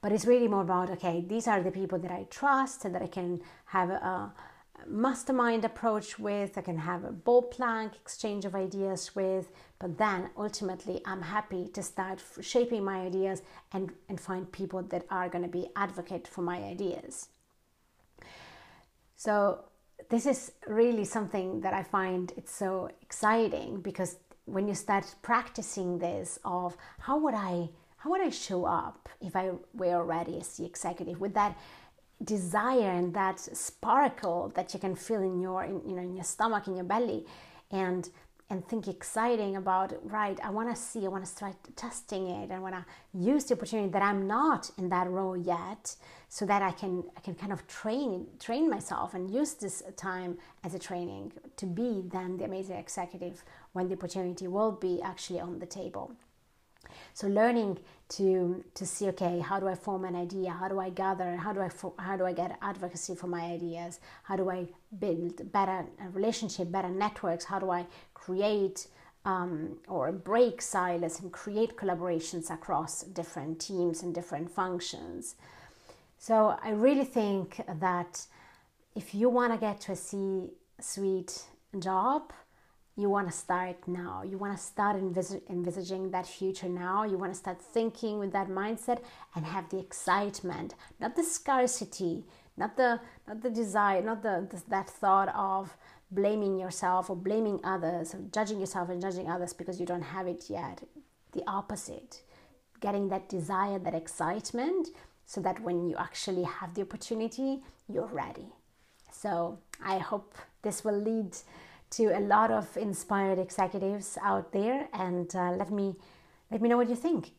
But 0.00 0.12
it's 0.12 0.26
really 0.26 0.48
more 0.48 0.62
about 0.62 0.90
okay 0.90 1.24
these 1.26 1.48
are 1.48 1.62
the 1.62 1.72
people 1.72 1.98
that 1.98 2.12
i 2.12 2.24
trust 2.30 2.84
and 2.84 2.94
that 2.94 3.02
i 3.02 3.08
can 3.08 3.40
have 3.66 3.90
a 3.90 4.32
mastermind 4.86 5.64
approach 5.64 6.18
with, 6.18 6.56
I 6.56 6.62
can 6.62 6.78
have 6.78 7.04
a 7.04 7.12
ball 7.12 7.42
plank 7.42 7.94
exchange 7.96 8.44
of 8.44 8.54
ideas 8.54 9.14
with, 9.14 9.50
but 9.78 9.98
then 9.98 10.30
ultimately 10.36 11.00
I'm 11.04 11.22
happy 11.22 11.68
to 11.68 11.82
start 11.82 12.22
shaping 12.40 12.84
my 12.84 13.00
ideas 13.00 13.42
and, 13.72 13.92
and 14.08 14.20
find 14.20 14.50
people 14.50 14.82
that 14.84 15.04
are 15.10 15.28
going 15.28 15.44
to 15.44 15.50
be 15.50 15.68
advocate 15.76 16.26
for 16.26 16.42
my 16.42 16.58
ideas. 16.62 17.28
So 19.16 19.64
this 20.10 20.26
is 20.26 20.52
really 20.66 21.04
something 21.04 21.60
that 21.60 21.74
I 21.74 21.82
find 21.82 22.32
it's 22.36 22.54
so 22.54 22.90
exciting 23.02 23.80
because 23.80 24.16
when 24.44 24.68
you 24.68 24.74
start 24.74 25.14
practicing 25.22 25.98
this 25.98 26.38
of 26.44 26.76
how 27.00 27.18
would 27.18 27.34
I 27.34 27.68
how 27.96 28.10
would 28.10 28.20
I 28.20 28.30
show 28.30 28.64
up 28.64 29.08
if 29.20 29.34
I 29.34 29.50
were 29.74 29.94
already 29.94 30.38
as 30.38 30.56
the 30.56 30.64
executive 30.64 31.20
with 31.20 31.34
that 31.34 31.58
desire 32.24 32.90
and 32.90 33.14
that 33.14 33.38
sparkle 33.38 34.52
that 34.54 34.74
you 34.74 34.80
can 34.80 34.94
feel 34.94 35.22
in 35.22 35.40
your 35.40 35.64
in, 35.64 35.80
you 35.86 35.94
know 35.94 36.02
in 36.02 36.14
your 36.14 36.24
stomach 36.24 36.66
in 36.66 36.74
your 36.74 36.84
belly 36.84 37.24
and 37.70 38.10
and 38.50 38.66
think 38.66 38.88
exciting 38.88 39.56
about 39.56 39.92
right 40.10 40.38
i 40.42 40.50
want 40.50 40.68
to 40.68 40.80
see 40.80 41.04
i 41.04 41.08
want 41.08 41.24
to 41.24 41.30
start 41.30 41.54
testing 41.76 42.26
it 42.26 42.50
i 42.50 42.58
want 42.58 42.74
to 42.74 42.84
use 43.16 43.44
the 43.44 43.54
opportunity 43.54 43.88
that 43.88 44.02
i'm 44.02 44.26
not 44.26 44.68
in 44.78 44.88
that 44.88 45.08
role 45.08 45.36
yet 45.36 45.94
so 46.28 46.44
that 46.44 46.60
i 46.60 46.72
can 46.72 47.04
i 47.16 47.20
can 47.20 47.34
kind 47.34 47.52
of 47.52 47.64
train 47.68 48.26
train 48.40 48.68
myself 48.68 49.14
and 49.14 49.30
use 49.30 49.54
this 49.54 49.82
time 49.96 50.36
as 50.64 50.74
a 50.74 50.78
training 50.78 51.32
to 51.56 51.66
be 51.66 52.02
then 52.12 52.36
the 52.36 52.44
amazing 52.44 52.76
executive 52.76 53.44
when 53.74 53.86
the 53.86 53.94
opportunity 53.94 54.48
will 54.48 54.72
be 54.72 55.00
actually 55.02 55.38
on 55.38 55.60
the 55.60 55.66
table 55.66 56.10
so 57.14 57.28
learning 57.28 57.78
to 58.10 58.64
to 58.74 58.86
see 58.86 59.08
okay, 59.08 59.40
how 59.40 59.60
do 59.60 59.68
I 59.68 59.74
form 59.74 60.04
an 60.04 60.16
idea? 60.16 60.50
How 60.50 60.68
do 60.68 60.80
I 60.80 60.90
gather? 60.90 61.36
How 61.36 61.52
do 61.52 61.60
I 61.60 61.70
how 61.98 62.16
do 62.16 62.24
I 62.24 62.32
get 62.32 62.58
advocacy 62.62 63.14
for 63.14 63.26
my 63.26 63.42
ideas? 63.42 64.00
How 64.22 64.36
do 64.36 64.50
I 64.50 64.68
build 64.98 65.52
better 65.52 65.86
relationship, 66.12 66.70
better 66.70 66.88
networks? 66.88 67.44
How 67.44 67.58
do 67.58 67.70
I 67.70 67.86
create 68.14 68.86
um, 69.24 69.78
or 69.88 70.12
break 70.12 70.62
silos 70.62 71.20
and 71.20 71.32
create 71.32 71.76
collaborations 71.76 72.50
across 72.50 73.02
different 73.02 73.60
teams 73.60 74.02
and 74.02 74.14
different 74.14 74.50
functions? 74.50 75.34
So 76.18 76.58
I 76.62 76.70
really 76.70 77.04
think 77.04 77.60
that 77.80 78.26
if 78.94 79.14
you 79.14 79.28
want 79.28 79.52
to 79.52 79.58
get 79.58 79.80
to 79.82 79.92
a 79.92 79.96
C-suite 79.96 81.44
job, 81.78 82.32
you 82.98 83.08
want 83.08 83.30
to 83.30 83.32
start 83.32 83.76
now. 83.86 84.24
You 84.28 84.36
want 84.38 84.58
to 84.58 84.62
start 84.62 84.96
envis- 84.96 85.40
envisaging 85.48 86.10
that 86.10 86.26
future 86.26 86.68
now. 86.68 87.04
You 87.04 87.16
want 87.16 87.32
to 87.32 87.38
start 87.38 87.62
thinking 87.62 88.18
with 88.18 88.32
that 88.32 88.48
mindset 88.48 89.04
and 89.36 89.46
have 89.46 89.70
the 89.70 89.78
excitement, 89.78 90.74
not 90.98 91.14
the 91.14 91.22
scarcity, 91.22 92.24
not 92.56 92.76
the 92.76 93.00
not 93.28 93.40
the 93.40 93.50
desire, 93.50 94.02
not 94.02 94.24
the, 94.24 94.48
the 94.50 94.60
that 94.68 94.90
thought 94.90 95.28
of 95.32 95.76
blaming 96.10 96.58
yourself 96.58 97.08
or 97.08 97.14
blaming 97.14 97.60
others, 97.62 98.14
or 98.14 98.20
judging 98.32 98.58
yourself 98.58 98.88
and 98.88 99.00
judging 99.00 99.30
others 99.30 99.52
because 99.52 99.78
you 99.78 99.86
don't 99.86 100.10
have 100.16 100.26
it 100.26 100.46
yet. 100.48 100.82
The 101.34 101.44
opposite, 101.46 102.22
getting 102.80 103.08
that 103.10 103.28
desire, 103.28 103.78
that 103.78 103.94
excitement, 103.94 104.88
so 105.24 105.40
that 105.42 105.60
when 105.60 105.88
you 105.88 105.94
actually 105.96 106.42
have 106.42 106.74
the 106.74 106.82
opportunity, 106.82 107.62
you're 107.88 108.06
ready. 108.06 108.48
So 109.12 109.60
I 109.84 109.98
hope 109.98 110.34
this 110.62 110.84
will 110.84 110.98
lead 110.98 111.36
to 111.90 112.04
a 112.06 112.20
lot 112.20 112.50
of 112.50 112.76
inspired 112.76 113.38
executives 113.38 114.18
out 114.22 114.52
there 114.52 114.88
and 114.92 115.34
uh, 115.34 115.52
let 115.52 115.70
me 115.70 115.96
let 116.50 116.62
me 116.62 116.68
know 116.68 116.76
what 116.76 116.88
you 116.88 116.96
think. 116.96 117.32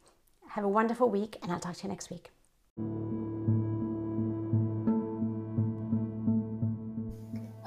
Have 0.49 0.63
a 0.63 0.67
wonderful 0.67 1.09
week 1.09 1.37
and 1.41 1.51
I'll 1.51 1.59
talk 1.59 1.75
to 1.77 1.83
you 1.83 1.89
next 1.89 2.09
week. 2.09 2.29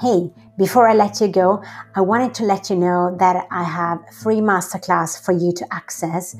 Hey, 0.00 0.32
before 0.58 0.88
I 0.88 0.94
let 0.94 1.20
you 1.20 1.28
go, 1.28 1.62
I 1.94 2.00
wanted 2.00 2.34
to 2.34 2.44
let 2.44 2.70
you 2.70 2.74
know 2.74 3.16
that 3.20 3.46
I 3.52 3.62
have 3.62 4.00
a 4.08 4.12
free 4.12 4.40
masterclass 4.40 5.24
for 5.24 5.30
you 5.30 5.52
to 5.52 5.66
access. 5.72 6.34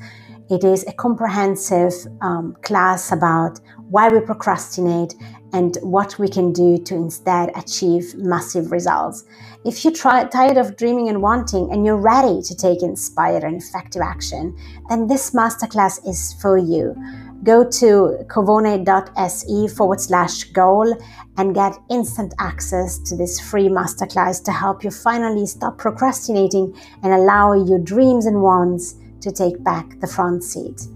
It 0.49 0.63
is 0.65 0.83
a 0.87 0.93
comprehensive 0.93 1.93
um, 2.21 2.57
class 2.63 3.11
about 3.11 3.59
why 3.89 4.09
we 4.09 4.19
procrastinate 4.19 5.15
and 5.53 5.77
what 5.81 6.19
we 6.19 6.27
can 6.27 6.51
do 6.51 6.77
to 6.79 6.95
instead 6.95 7.51
achieve 7.55 8.13
massive 8.15 8.71
results. 8.71 9.23
If 9.63 9.83
you're 9.83 9.93
try, 9.93 10.25
tired 10.25 10.57
of 10.57 10.75
dreaming 10.75 11.07
and 11.07 11.21
wanting 11.21 11.71
and 11.71 11.85
you're 11.85 11.95
ready 11.95 12.41
to 12.41 12.55
take 12.55 12.81
inspired 12.81 13.43
and 13.43 13.61
effective 13.61 14.01
action, 14.01 14.57
then 14.89 15.07
this 15.07 15.31
masterclass 15.31 16.05
is 16.07 16.33
for 16.41 16.57
you. 16.57 16.95
Go 17.43 17.69
to 17.69 18.25
covone.se 18.27 19.67
forward 19.69 20.01
slash 20.01 20.45
goal 20.45 20.97
and 21.37 21.55
get 21.55 21.77
instant 21.89 22.33
access 22.39 22.97
to 22.99 23.15
this 23.15 23.39
free 23.39 23.69
masterclass 23.69 24.43
to 24.45 24.51
help 24.51 24.83
you 24.83 24.91
finally 24.91 25.45
stop 25.45 25.77
procrastinating 25.77 26.73
and 27.01 27.13
allow 27.13 27.53
your 27.53 27.79
dreams 27.79 28.25
and 28.25 28.41
wants 28.41 28.95
to 29.23 29.31
take 29.31 29.63
back 29.63 29.99
the 30.01 30.07
front 30.07 30.43
seat. 30.43 30.87